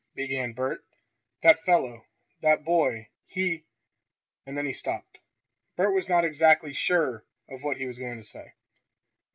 began 0.15 0.53
Bert. 0.53 0.83
"That 1.43 1.59
fellow 1.59 2.07
that 2.41 2.63
boy 2.65 3.09
he" 3.27 3.65
and 4.47 4.57
then 4.57 4.65
he 4.65 4.73
stopped. 4.73 5.19
Bert 5.75 5.93
was 5.93 6.09
not 6.09 6.25
exactly 6.25 6.73
sure 6.73 7.23
of 7.47 7.61
what 7.61 7.77
he 7.77 7.85
was 7.85 7.99
going 7.99 8.17
to 8.17 8.23
say. 8.27 8.53